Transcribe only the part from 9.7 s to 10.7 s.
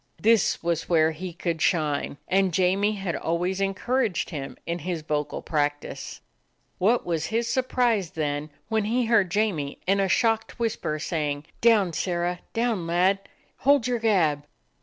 in a shocked